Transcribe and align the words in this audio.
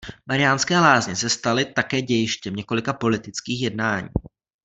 Mariánské 0.27 0.79
Lázně 0.79 1.15
se 1.15 1.29
staly 1.29 1.65
také 1.65 2.01
dějištěm 2.01 2.55
několika 2.55 2.93
politických 2.93 3.61
jednání. 3.61 4.09